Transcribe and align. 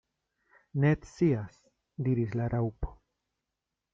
"Ne 0.85 0.93
scias," 1.09 1.59
diris 2.09 2.33
la 2.41 2.47
Raŭpo. 2.55 2.91